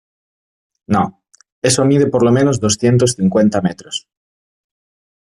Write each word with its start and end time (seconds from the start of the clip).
no. 0.87 1.21
eso 1.61 1.85
mide 1.85 2.07
por 2.09 2.23
lo 2.25 2.31
menos 2.37 2.59
doscientos 2.59 3.11
cincuenta 3.19 3.61
metros. 3.61 4.07